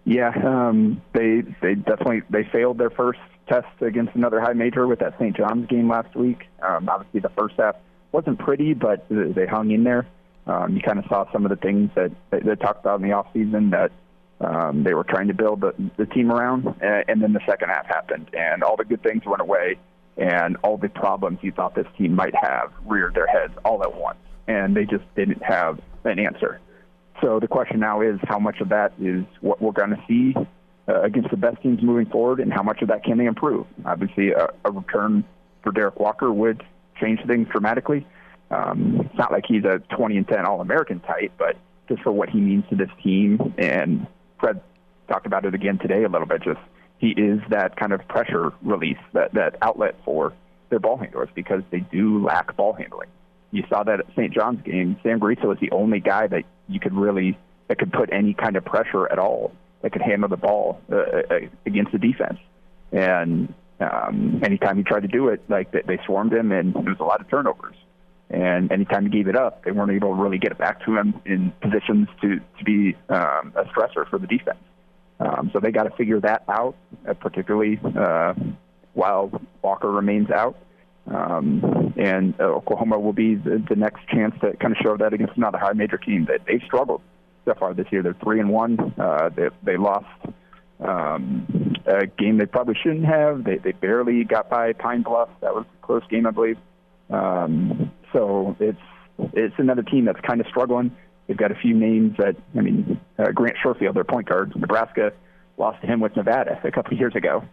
Yeah, 0.05 0.33
um, 0.45 1.03
they 1.15 1.43
they 1.61 1.75
definitely 1.75 2.23
they 2.31 2.45
failed 2.45 2.79
their 2.79 2.91
first 2.91 3.19
test 3.49 3.67
against 3.81 4.15
another 4.15 4.41
high 4.41 4.53
major 4.53 4.87
with 4.87 4.99
that 5.01 5.15
St. 5.19 5.37
John's 5.37 5.67
game 5.67 5.89
last 5.89 6.15
week. 6.15 6.47
Um, 6.63 6.89
obviously, 6.89 7.21
the 7.21 7.31
first 7.31 7.55
half 7.59 7.77
wasn't 8.17 8.39
pretty, 8.39 8.73
but 8.73 9.05
they 9.11 9.47
hung 9.47 9.71
in 9.71 9.85
there. 9.85 10.07
Um, 10.47 10.75
you 10.75 10.81
kind 10.81 10.99
of 10.99 11.05
saw 11.07 11.31
some 11.33 11.45
of 11.45 11.51
the 11.51 11.57
things 11.57 11.91
that 11.97 12.11
they, 12.31 12.41
they 12.41 12.55
talked 12.55 12.81
about 12.81 13.01
in 13.01 13.07
the 13.07 13.13
off 13.13 13.27
season 13.35 13.71
that 13.71 13.93
um, 14.41 14.85
they 14.85 14.95
were 14.95 15.05
trying 15.05 15.29
to 15.29 15.35
build 15.35 15.61
the, 15.61 15.75
the 15.99 16.07
team 16.07 16.33
around, 16.33 16.67
and, 16.81 17.05
and 17.09 17.23
then 17.23 17.35
the 17.35 17.45
second 17.47 17.69
half 17.69 17.85
happened, 17.85 18.31
and 18.33 18.63
all 18.63 18.75
the 18.75 18.87
good 18.87 19.03
things 19.03 19.23
went 19.27 19.43
away, 19.43 19.77
and 20.17 20.57
all 20.63 20.79
the 20.79 20.89
problems 20.89 21.41
you 21.43 21.53
thought 21.53 21.75
this 21.75 21.87
team 21.99 22.15
might 22.15 22.35
have 22.35 22.73
reared 22.87 23.15
their 23.15 23.27
heads 23.27 23.53
all 23.67 23.83
at 23.83 23.95
once, 23.95 24.19
and 24.49 24.75
they 24.75 24.87
just 24.87 25.05
didn't 25.15 25.43
have 25.43 25.79
an 26.05 26.19
answer. 26.19 26.59
So 27.21 27.39
the 27.39 27.49
question 27.49 27.81
now 27.81 28.01
is 28.01 28.19
how 28.25 28.39
much 28.39 28.61
of 28.61 28.71
that 28.71 28.95
is 28.99 29.25
what 29.43 29.61
we're 29.61 29.73
going 29.73 29.91
to 29.91 30.03
see 30.09 30.35
uh, 30.89 31.03
against 31.03 31.31
the 31.31 31.37
best 31.37 31.61
teams 31.63 31.83
moving 31.83 32.07
forward, 32.07 32.41
and 32.41 32.51
how 32.51 32.63
much 32.63 32.81
of 32.81 32.89
that 32.89 33.05
can 33.05 33.19
they 33.19 33.27
improve? 33.27 33.67
Obviously, 33.85 34.31
a, 34.31 34.49
a 34.65 34.71
return 34.71 35.23
for 35.63 35.71
Derrick 35.71 36.01
Walker 36.01 36.33
would 36.33 36.63
change 37.01 37.21
things 37.27 37.49
dramatically. 37.49 38.07
Um, 38.51 39.03
it's 39.05 39.19
not 39.19 39.33
like 39.33 39.45
he's 39.47 39.65
a 39.65 39.79
20 39.97 40.17
and 40.19 40.29
10 40.29 40.47
All 40.47 40.61
American 40.61 41.01
type, 41.01 41.33
but 41.39 41.57
just 41.89 42.03
for 42.03 42.13
what 42.13 42.29
he 42.29 42.41
means 42.41 42.65
to 42.71 42.77
this 42.77 42.91
team. 43.03 43.55
And 43.59 44.07
Fred 44.39 44.61
talked 45.09 45.27
about 45.27 45.45
it 45.45 45.55
again 45.55 45.79
today 45.79 46.05
a 46.05 46.09
little 46.09 46.27
bit. 46.27 46.43
Just 46.43 46.61
he 46.99 47.09
is 47.09 47.41
that 47.51 47.77
kind 47.77 47.93
of 47.93 48.07
pressure 48.09 48.53
release, 48.63 48.99
that 49.13 49.35
that 49.35 49.57
outlet 49.63 49.97
for 50.05 50.33
their 50.71 50.79
ball 50.79 50.97
handlers 50.97 51.29
because 51.35 51.63
they 51.71 51.81
do 51.81 52.25
lack 52.25 52.57
ball 52.57 52.73
handling. 52.73 53.09
You 53.53 53.65
saw 53.69 53.85
that 53.85 54.01
at 54.01 54.07
St. 54.17 54.33
John's 54.33 54.63
game. 54.63 54.99
Sam 55.03 55.21
Griesel 55.21 55.45
was 55.45 55.59
the 55.61 55.71
only 55.71 56.01
guy 56.01 56.27
that 56.27 56.45
you 56.69 56.81
could 56.81 56.95
really 56.95 57.39
that 57.69 57.79
could 57.79 57.93
put 57.93 58.13
any 58.13 58.35
kind 58.35 58.57
of 58.57 58.65
pressure 58.65 59.11
at 59.11 59.19
all 59.19 59.53
that 59.83 59.93
could 59.93 60.03
handle 60.03 60.29
the 60.29 60.37
ball 60.37 60.81
uh, 60.91 60.97
uh, 60.97 61.39
against 61.65 61.93
the 61.93 61.99
defense. 61.99 62.39
And 62.93 63.53
um, 63.81 64.41
anytime 64.45 64.77
he 64.77 64.83
tried 64.83 65.01
to 65.01 65.09
do 65.09 65.29
it, 65.29 65.43
like 65.49 65.73
they, 65.73 65.83
they 65.87 65.99
swarmed 66.07 66.33
him, 66.33 66.53
and 66.53 66.75
there 66.75 66.83
was 66.83 67.01
a 67.01 67.05
lot 67.05 67.21
of 67.21 67.29
turnovers. 67.29 67.77
And 68.29 68.73
anytime 68.73 69.05
he 69.05 69.11
gave 69.11 69.29
it 69.29 69.37
up, 69.37 69.65
they 69.65 69.71
weren't 69.71 69.93
able 69.93 70.17
to 70.17 70.21
really 70.21 70.39
get 70.39 70.51
it 70.51 70.59
back 70.59 70.85
to 70.85 70.97
him 70.97 71.21
in 71.25 71.53
positions 71.61 72.09
to 72.23 72.41
to 72.59 72.65
be 72.65 72.97
um, 73.09 73.53
a 73.55 73.65
stressor 73.65 74.09
for 74.09 74.19
the 74.19 74.27
defense. 74.27 74.59
Um, 75.21 75.51
so 75.53 75.61
they 75.61 75.71
got 75.71 75.85
to 75.85 75.97
figure 75.97 76.21
that 76.21 76.43
out, 76.49 76.75
uh, 77.09 77.15
particularly 77.15 77.79
uh, 77.97 78.35
while 78.95 79.31
Walker 79.63 79.91
remains 79.91 80.31
out. 80.31 80.57
Um, 81.07 81.95
and 81.97 82.35
uh, 82.41 82.45
Oklahoma 82.45 82.99
will 82.99 83.13
be 83.13 83.37
the, 83.37 83.63
the 83.69 83.77
next 83.77 84.09
chance 84.09 84.35
to 84.41 84.57
kind 84.57 84.73
of 84.73 84.79
show 84.83 84.97
that 84.97 85.13
against 85.13 85.37
another 85.37 85.59
high 85.59 85.73
major 85.73 85.99
team 85.99 86.27
that 86.29 86.41
they've 86.47 86.63
struggled 86.67 87.01
so 87.45 87.55
far 87.55 87.75
this 87.75 87.87
year. 87.93 88.03
They're 88.03 88.17
three 88.25 88.41
and 88.41 88.51
one. 88.51 88.93
Uh, 88.99 89.31
they 89.35 89.49
they 89.63 89.77
lost 89.77 90.07
um, 90.81 91.47
a 91.87 92.07
game 92.07 92.39
they 92.39 92.47
probably 92.47 92.75
shouldn't 92.83 93.07
have. 93.07 93.45
They 93.45 93.57
they 93.59 93.73
barely 93.73 94.25
got 94.25 94.51
by 94.51 94.73
Pine 94.73 95.03
Bluff. 95.03 95.29
That 95.41 95.55
was 95.55 95.65
a 95.65 95.87
close 95.87 96.03
game, 96.11 96.27
I 96.27 96.31
believe. 96.31 96.59
Um, 97.11 97.93
so 98.13 98.57
it's 98.61 98.79
it's 99.33 99.55
another 99.59 99.83
team 99.83 100.05
that's 100.05 100.21
kind 100.21 100.41
of 100.41 100.47
struggling. 100.49 100.95
They've 101.27 101.37
got 101.37 101.51
a 101.51 101.57
few 101.57 101.75
names 101.75 102.17
that 102.19 102.37
I 102.57 102.61
mean, 102.61 103.01
uh, 103.19 103.31
Grant 103.33 103.57
Sherfield, 103.63 103.95
their 103.95 104.05
point 104.05 104.29
guard, 104.29 104.55
Nebraska 104.57 105.13
lost 105.57 105.81
to 105.81 105.87
him 105.87 106.01
with 106.01 106.15
Nevada 106.17 106.61
a 106.65 106.71
couple 106.71 106.93
of 106.93 106.99
years 106.99 107.15
ago. 107.15 107.45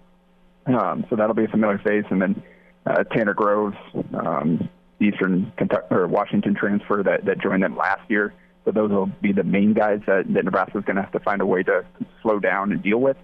Um, 0.66 1.06
so 1.10 1.16
that'll 1.16 1.36
be 1.36 1.46
a 1.46 1.50
familiar 1.50 1.78
face, 1.78 2.06
and 2.10 2.22
then 2.22 2.44
uh, 2.86 3.04
Tanner 3.04 3.34
Groves, 3.34 3.78
um, 4.14 4.70
Eastern 5.00 5.52
Kentucky 5.58 5.88
or 5.92 6.08
Washington 6.08 6.56
transfer 6.56 7.04
that 7.04 7.26
that 7.26 7.42
joined 7.42 7.64
them 7.64 7.76
last 7.76 8.10
year. 8.10 8.34
So 8.66 8.72
those 8.72 8.92
will 8.92 9.08
be 9.22 9.34
the 9.34 9.44
main 9.44 9.74
guys 9.74 10.00
that, 10.08 10.24
that 10.34 10.46
Nebraska's 10.46 10.86
going 10.86 10.96
to 10.96 11.02
have 11.02 11.12
to 11.12 11.20
find 11.20 11.42
a 11.42 11.46
way 11.46 11.64
to 11.64 11.86
slow 12.22 12.40
down 12.40 12.72
and 12.72 12.82
deal 12.82 13.00
with. 13.00 13.18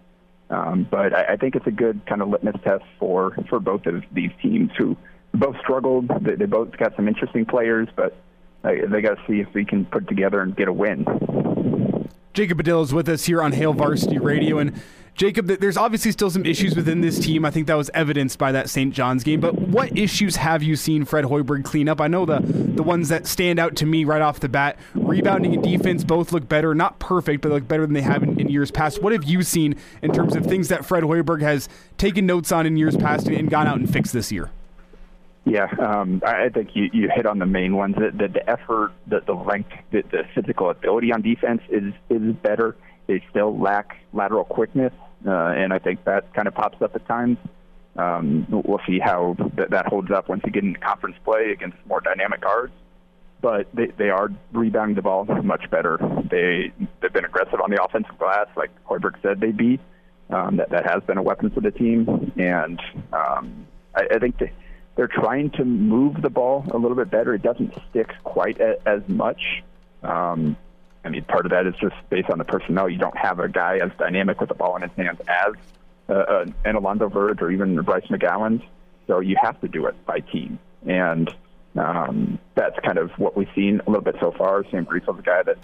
Um, 0.50 0.88
but 0.90 1.14
I, 1.14 1.34
I 1.34 1.36
think 1.38 1.56
it's 1.56 1.68
a 1.68 1.72
good 1.72 2.06
kind 2.08 2.22
of 2.22 2.30
litmus 2.30 2.56
test 2.64 2.84
for 2.98 3.36
for 3.50 3.60
both 3.60 3.86
of 3.86 4.04
these 4.12 4.32
teams 4.42 4.72
who 4.78 4.98
both 5.34 5.56
struggled. 5.60 6.08
They, 6.22 6.36
they 6.36 6.46
both 6.46 6.76
got 6.78 6.96
some 6.96 7.08
interesting 7.08 7.46
players, 7.46 7.88
but 7.96 8.16
uh, 8.64 8.72
they 8.90 9.02
got 9.02 9.16
to 9.16 9.22
see 9.28 9.40
if 9.40 9.48
we 9.54 9.64
can 9.64 9.86
put 9.86 10.08
together 10.08 10.42
and 10.42 10.56
get 10.56 10.68
a 10.68 10.74
win. 10.74 11.06
Jacob 12.34 12.58
Padilla 12.58 12.82
is 12.82 12.94
with 12.94 13.10
us 13.10 13.26
here 13.26 13.42
on 13.42 13.52
Hail 13.52 13.74
Varsity 13.74 14.18
Radio. 14.18 14.60
And 14.60 14.82
Jacob, 15.20 15.48
there's 15.48 15.76
obviously 15.76 16.14
still 16.14 16.30
some 16.30 16.46
issues 16.46 16.78
within 16.78 17.02
this 17.02 17.20
team. 17.20 17.44
I 17.44 17.52
think 17.52 17.68
that 17.68 17.74
was 17.74 17.92
evidenced 17.94 18.40
by 18.40 18.54
that 18.54 18.70
St. 18.70 18.94
John's 18.94 19.22
game. 19.22 19.42
But 19.42 19.54
what 19.54 19.98
issues 19.98 20.38
have 20.38 20.64
you 20.64 20.78
seen 20.78 21.04
Fred 21.04 21.26
Hoiberg 21.26 21.66
clean 21.66 21.90
up? 21.90 22.00
I 22.00 22.08
know 22.08 22.26
the 22.26 22.40
the 22.40 22.84
ones 22.84 23.10
that 23.10 23.28
stand 23.28 23.60
out 23.60 23.76
to 23.76 23.86
me 23.86 24.06
right 24.06 24.22
off 24.22 24.40
the 24.40 24.48
bat, 24.48 24.80
rebounding 24.96 25.54
and 25.54 25.62
defense 25.62 26.06
both 26.06 26.32
look 26.32 26.48
better. 26.48 26.74
Not 26.74 27.00
perfect, 27.00 27.42
but 27.42 27.52
look 27.52 27.68
better 27.68 27.86
than 27.86 27.96
they 27.96 28.02
have 28.02 28.24
in, 28.24 28.40
in 28.40 28.48
years 28.48 28.72
past. 28.72 29.04
What 29.04 29.12
have 29.12 29.26
you 29.26 29.44
seen 29.44 29.76
in 30.02 30.14
terms 30.14 30.38
of 30.38 30.46
things 30.46 30.70
that 30.70 30.86
Fred 30.86 31.04
Hoiberg 31.04 31.42
has 31.42 31.68
taken 31.98 32.26
notes 32.26 32.54
on 32.54 32.66
in 32.66 32.78
years 32.78 32.96
past 32.96 33.28
and, 33.28 33.36
and 33.36 33.50
gone 33.50 33.68
out 33.68 33.78
and 33.78 33.92
fixed 33.92 34.14
this 34.14 34.32
year? 34.32 34.50
Yeah, 35.44 35.68
um, 35.82 36.22
I 36.26 36.48
think 36.48 36.70
you, 36.76 36.90
you 36.94 37.10
hit 37.14 37.26
on 37.26 37.40
the 37.40 37.46
main 37.46 37.76
ones. 37.76 37.96
The, 37.96 38.12
the, 38.12 38.30
the 38.30 38.50
effort, 38.50 38.94
the, 39.08 39.20
the 39.20 39.34
length, 39.34 39.72
the, 39.92 40.02
the 40.02 40.24
physical 40.34 40.70
ability 40.70 41.12
on 41.12 41.22
defense 41.22 41.62
is 41.68 41.94
is 42.10 42.22
better. 42.36 42.78
They 43.08 43.22
still 43.32 43.60
lack 43.60 43.98
lateral 44.14 44.46
quickness, 44.46 44.94
uh, 45.26 45.32
and 45.32 45.74
I 45.74 45.80
think 45.80 46.04
that 46.06 46.34
kind 46.34 46.48
of 46.48 46.54
pops 46.54 46.82
up 46.82 46.96
at 46.96 47.08
times. 47.08 47.38
Um, 47.96 48.48
we'll 48.50 48.82
see 48.88 49.00
how 49.00 49.36
th- 49.58 49.70
that 49.70 49.88
holds 49.88 50.12
up 50.12 50.30
once 50.30 50.42
you 50.46 50.52
get 50.52 50.64
into 50.64 50.80
conference 50.80 51.18
play 51.26 51.52
against 51.52 51.78
more 51.88 52.00
dynamic 52.00 52.42
guards. 52.42 52.74
But 53.42 53.68
they, 53.74 53.88
they 53.88 54.10
are 54.10 54.30
rebounding 54.52 54.96
the 54.96 55.02
ball 55.02 55.26
much 55.26 55.70
better. 55.70 55.98
They 56.30 56.72
they've 57.02 57.14
been 57.14 57.26
aggressive 57.26 57.62
on 57.62 57.72
the 57.72 57.82
offensive 57.84 58.18
glass, 58.18 58.48
like 58.56 58.70
Hoiberg 58.86 59.22
said 59.22 59.40
they'd 59.40 59.56
be. 59.56 59.80
Um, 60.30 60.58
that 60.58 60.70
that 60.70 60.86
has 60.86 61.02
been 61.04 61.18
a 61.18 61.24
weapon 61.24 61.50
for 61.50 61.62
the 61.62 61.72
team, 61.72 62.32
and 62.38 62.80
um, 63.12 63.66
I, 63.96 64.08
I 64.12 64.20
think 64.20 64.38
they 64.38 64.52
they're 64.96 65.08
trying 65.08 65.50
to 65.52 65.64
move 65.64 66.22
the 66.22 66.30
ball 66.30 66.66
a 66.72 66.78
little 66.78 66.98
bit 66.98 67.10
better. 67.10 67.34
It 67.34 67.42
doesn't 67.42 67.74
stick 67.90 68.12
quite 68.26 68.60
a, 68.60 68.78
as 68.86 69.02
much. 69.08 69.64
Um, 70.04 70.58
I 71.04 71.10
mean, 71.10 71.24
part 71.24 71.46
of 71.46 71.52
that 71.52 71.66
is 71.66 71.76
just 71.80 71.96
based 72.10 72.30
on 72.30 72.38
the 72.38 72.44
personnel. 72.44 72.90
You 72.90 72.98
don't 72.98 73.18
have 73.18 73.40
a 73.40 73.48
guy 73.48 73.78
as 73.82 73.92
dynamic 73.98 74.40
with 74.40 74.50
the 74.50 74.56
ball 74.56 74.76
in 74.76 74.82
his 74.82 74.92
hands 74.98 75.20
as 75.28 75.54
uh, 76.10 76.46
an 76.66 76.76
Alonzo 76.76 77.08
Verge 77.08 77.42
or 77.42 77.52
even 77.52 77.76
Bryce 77.82 78.06
McGowens. 78.08 78.64
So 79.08 79.20
you 79.20 79.38
have 79.42 79.60
to 79.62 79.68
do 79.68 79.86
it 79.88 79.96
by 80.06 80.20
team. 80.20 80.60
And 80.86 81.34
um, 81.76 82.40
that's 82.56 82.78
kind 82.86 82.98
of 82.98 83.12
what 83.18 83.38
we've 83.38 83.50
seen 83.56 83.82
a 83.86 83.90
little 83.90 84.04
bit 84.04 84.16
so 84.20 84.32
far. 84.32 84.64
Sam 84.72 84.84
Griesel's 84.84 85.20
a 85.20 85.22
guy 85.22 85.44
that 85.44 85.58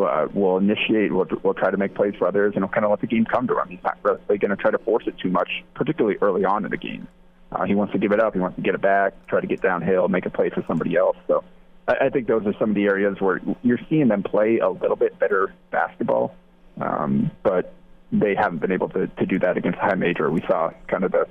uh, 0.00 0.28
will 0.32 0.58
initiate, 0.58 1.12
will, 1.12 1.26
will 1.42 1.54
try 1.54 1.70
to 1.70 1.76
make 1.76 1.94
plays 1.94 2.14
for 2.18 2.26
others, 2.26 2.54
and 2.54 2.64
will 2.64 2.70
kind 2.70 2.84
of 2.84 2.90
let 2.90 3.00
the 3.00 3.06
game 3.06 3.24
come 3.24 3.46
to 3.48 3.58
him. 3.58 3.68
He's 3.68 3.82
not 3.82 3.98
really 4.02 4.38
going 4.38 4.50
to 4.50 4.56
try 4.56 4.70
to 4.70 4.78
force 4.78 5.04
it 5.06 5.18
too 5.18 5.30
much, 5.30 5.64
particularly 5.74 6.16
early 6.20 6.44
on 6.44 6.64
in 6.64 6.70
the 6.70 6.76
game. 6.76 7.08
Uh, 7.50 7.64
he 7.64 7.74
wants 7.74 7.92
to 7.92 7.98
give 7.98 8.12
it 8.12 8.20
up. 8.20 8.34
He 8.34 8.40
wants 8.40 8.56
to 8.56 8.62
get 8.62 8.74
it 8.74 8.80
back, 8.80 9.14
try 9.26 9.40
to 9.40 9.46
get 9.46 9.60
downhill, 9.62 10.08
make 10.08 10.26
a 10.26 10.30
play 10.30 10.50
for 10.50 10.62
somebody 10.66 10.96
else. 10.96 11.16
So 11.26 11.44
I, 11.88 12.10
think 12.10 12.26
those 12.26 12.46
are 12.46 12.54
some 12.58 12.70
of 12.70 12.74
the 12.76 12.84
areas 12.84 13.16
where 13.18 13.40
you're 13.62 13.80
seeing 13.88 14.08
them 14.08 14.22
play 14.22 14.58
a 14.58 14.68
little 14.68 14.96
bit 14.96 15.18
better 15.18 15.54
basketball, 15.70 16.34
um, 16.80 17.30
but 17.42 17.72
they 18.12 18.34
haven't 18.34 18.58
been 18.58 18.72
able 18.72 18.88
to, 18.90 19.06
to 19.06 19.26
do 19.26 19.38
that 19.38 19.56
against 19.56 19.78
high 19.78 19.94
major. 19.94 20.30
We 20.30 20.42
saw 20.42 20.70
kind 20.86 21.04
of 21.04 21.12
the 21.12 21.26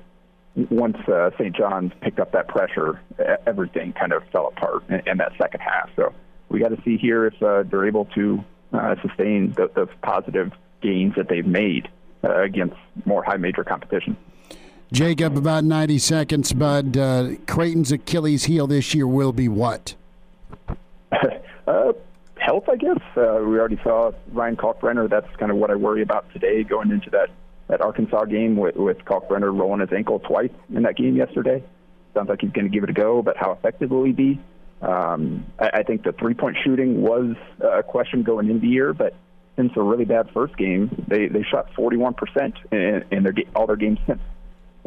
once 0.71 0.97
uh, 1.07 1.29
St. 1.37 1.55
John's 1.55 1.91
picked 2.01 2.19
up 2.19 2.31
that 2.31 2.47
pressure, 2.47 2.99
everything 3.45 3.93
kind 3.93 4.11
of 4.11 4.23
fell 4.31 4.47
apart 4.47 4.83
in, 4.89 5.01
in 5.05 5.17
that 5.17 5.33
second 5.39 5.59
half. 5.59 5.89
So 5.95 6.13
we 6.49 6.59
got 6.59 6.69
to 6.69 6.81
see 6.83 6.97
here 6.97 7.27
if 7.27 7.41
uh, 7.43 7.63
they're 7.63 7.87
able 7.87 8.05
to 8.15 8.43
uh, 8.73 8.95
sustain 9.01 9.53
the, 9.53 9.69
the 9.75 9.87
positive 10.01 10.51
gains 10.81 11.13
that 11.15 11.29
they've 11.29 11.45
made 11.45 11.89
uh, 12.23 12.41
against 12.41 12.75
more 13.05 13.23
high 13.23 13.37
major 13.37 13.63
competition. 13.63 14.17
Jacob, 14.91 15.37
about 15.37 15.63
90 15.63 15.99
seconds, 15.99 16.53
bud. 16.53 16.97
Uh, 16.97 17.35
Creighton's 17.45 17.91
Achilles 17.91 18.45
heel 18.45 18.67
this 18.67 18.95
year 18.95 19.05
will 19.05 19.33
be 19.33 19.47
what? 19.47 19.95
Uh, 21.67 21.93
health, 22.37 22.69
I 22.69 22.75
guess. 22.75 22.99
Uh, 23.15 23.39
we 23.41 23.59
already 23.59 23.79
saw 23.83 24.11
Ryan 24.31 24.55
Kalkbrenner. 24.55 25.09
That's 25.09 25.33
kind 25.37 25.51
of 25.51 25.57
what 25.57 25.71
I 25.71 25.75
worry 25.75 26.01
about 26.01 26.31
today 26.33 26.63
going 26.63 26.91
into 26.91 27.09
that, 27.11 27.29
that 27.67 27.81
Arkansas 27.81 28.25
game 28.25 28.57
with, 28.57 28.75
with 28.75 28.97
Kalkbrenner 28.99 29.57
rolling 29.57 29.81
his 29.81 29.91
ankle 29.91 30.19
twice 30.19 30.51
in 30.73 30.83
that 30.83 30.95
game 30.95 31.15
yesterday. 31.15 31.63
Sounds 32.13 32.29
like 32.29 32.41
he's 32.41 32.51
going 32.51 32.65
to 32.65 32.73
give 32.73 32.83
it 32.83 32.89
a 32.89 32.93
go, 32.93 33.21
but 33.21 33.37
how 33.37 33.51
effective 33.51 33.91
will 33.91 34.03
he 34.03 34.11
be? 34.11 34.39
Um, 34.81 35.45
I, 35.59 35.69
I 35.75 35.83
think 35.83 36.03
the 36.03 36.11
three 36.11 36.33
point 36.33 36.57
shooting 36.63 37.01
was 37.01 37.35
a 37.61 37.83
question 37.83 38.23
going 38.23 38.49
into 38.49 38.61
the 38.61 38.67
year, 38.67 38.93
but 38.93 39.13
since 39.55 39.71
a 39.75 39.81
really 39.81 40.05
bad 40.05 40.29
first 40.33 40.55
game, 40.55 41.05
they, 41.07 41.27
they 41.27 41.43
shot 41.43 41.71
41% 41.73 42.53
in, 42.71 43.03
in 43.11 43.23
their, 43.23 43.33
all 43.55 43.65
their 43.65 43.75
games 43.75 43.99
since 44.05 44.21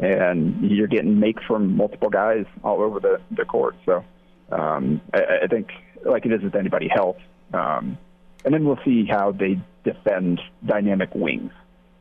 and 0.01 0.69
you're 0.69 0.87
getting 0.87 1.19
makes 1.19 1.43
from 1.43 1.77
multiple 1.77 2.09
guys 2.09 2.45
all 2.63 2.81
over 2.81 2.99
the, 2.99 3.21
the 3.31 3.45
court. 3.45 3.75
So 3.85 4.03
um, 4.51 5.01
I, 5.13 5.43
I 5.43 5.47
think, 5.47 5.69
like 6.05 6.25
it 6.25 6.31
is 6.31 6.41
with 6.41 6.55
anybody, 6.55 6.87
health. 6.87 7.17
Um, 7.53 7.97
and 8.43 8.53
then 8.53 8.65
we'll 8.65 8.79
see 8.83 9.05
how 9.05 9.31
they 9.31 9.59
defend 9.83 10.41
dynamic 10.65 11.13
wings, 11.13 11.51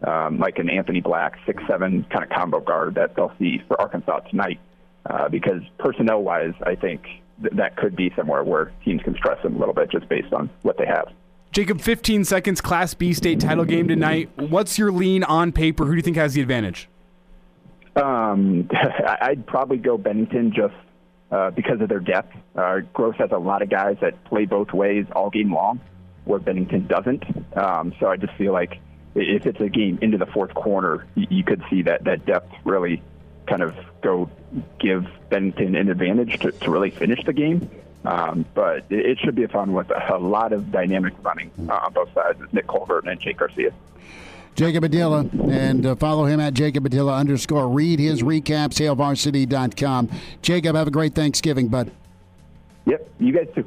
um, 0.07 0.39
like 0.39 0.59
an 0.59 0.71
Anthony 0.71 1.01
Black, 1.01 1.39
six 1.47 1.63
seven 1.69 2.05
kind 2.11 2.25
of 2.25 2.31
combo 2.31 2.61
guard 2.61 2.95
that 2.95 3.15
they'll 3.15 3.33
see 3.39 3.63
for 3.69 3.81
Arkansas 3.81 4.21
tonight. 4.21 4.61
Uh, 5.07 5.29
because 5.29 5.63
personnel 5.79 6.23
wise, 6.23 6.53
I 6.63 6.75
think 6.75 7.03
th- 7.41 7.55
that 7.55 7.77
could 7.77 7.97
be 7.97 8.13
somewhere 8.17 8.45
where 8.45 8.71
teams 8.85 9.03
can 9.03 9.15
stress 9.15 9.43
them 9.43 9.57
a 9.57 9.59
little 9.59 9.75
bit 9.75 9.91
just 9.91 10.09
based 10.09 10.33
on 10.33 10.51
what 10.63 10.77
they 10.77 10.85
have. 10.87 11.09
Jacob, 11.53 11.81
15 11.81 12.25
seconds, 12.25 12.61
Class 12.61 12.95
B 12.95 13.13
state 13.13 13.41
title 13.41 13.65
game 13.65 13.89
tonight. 13.89 14.31
What's 14.37 14.79
your 14.79 14.93
lean 14.93 15.25
on 15.25 15.53
paper? 15.53 15.85
Who 15.85 15.93
do 15.93 15.97
you 15.97 16.03
think 16.03 16.17
has 16.17 16.35
the 16.35 16.43
advantage? 16.43 16.89
Um, 17.97 18.69
I'd 19.21 19.47
probably 19.47 19.79
go 19.79 19.99
Bennington 19.99 20.53
just 20.55 20.75
uh, 21.31 21.51
because 21.51 21.81
of 21.81 21.89
their 21.89 22.01
depth. 22.01 22.35
Uh, 22.57 22.81
Gross 22.93 23.17
has 23.17 23.31
a 23.33 23.39
lot 23.39 23.63
of 23.63 23.71
guys 23.71 23.97
that 24.01 24.23
play 24.25 24.47
both 24.47 24.73
ways 24.73 25.07
all 25.13 25.31
game 25.31 25.53
long, 25.53 25.81
where 26.25 26.39
Bennington 26.39 26.87
doesn't. 26.87 27.25
Um, 27.57 27.95
so 28.01 28.07
I 28.09 28.17
just 28.17 28.35
feel 28.35 28.53
like 28.53 28.81
if 29.15 29.47
it's 29.47 29.61
a 29.61 29.69
game 29.69 29.99
into 30.03 30.19
the 30.19 30.27
fourth 30.27 30.55
quarter, 30.55 31.07
you, 31.15 31.27
you 31.31 31.45
could 31.45 31.63
see 31.71 31.83
that 31.83 32.05
that 32.05 32.27
depth 32.27 32.53
really 32.65 33.03
kind 33.47 33.63
of 33.63 33.75
go 34.03 34.31
give 34.79 35.07
Bennington 35.29 35.75
an 35.75 35.91
advantage 35.91 36.39
to, 36.41 36.53
to 36.53 36.71
really 36.71 36.91
finish 36.91 37.25
the 37.25 37.33
game. 37.33 37.71
Um, 38.05 38.47
but 38.55 38.85
it, 38.89 39.07
it 39.07 39.19
should 39.19 39.35
be 39.35 39.45
a 39.45 39.49
fun 39.49 39.73
with 39.73 39.91
a, 39.91 40.17
a 40.17 40.19
lot 40.19 40.53
of 40.53 40.71
dynamic 40.73 41.15
running 41.23 41.51
uh, 41.69 41.75
on 41.75 41.93
both 41.93 42.13
sides. 42.15 42.41
Nick 42.53 42.67
Colbert 42.67 43.05
and 43.07 43.21
Jake 43.21 43.39
Garcia. 43.39 43.73
Jacob 44.61 44.83
Padilla, 44.83 45.21
and 45.49 45.87
uh, 45.87 45.95
follow 45.95 46.27
him 46.27 46.39
at 46.39 46.53
Jacob 46.53 46.83
Padilla 46.85 47.17
underscore. 47.17 47.67
Read 47.67 47.99
his 47.99 48.23
recaps, 48.23 48.77
hailvarsity.com. 48.77 50.11
Jacob, 50.43 50.77
have 50.77 50.87
a 50.87 50.91
great 50.91 51.15
Thanksgiving, 51.15 51.69
bud. 51.69 51.91
Yep, 52.85 53.09
you 53.21 53.33
guys 53.33 53.49
too. 53.55 53.65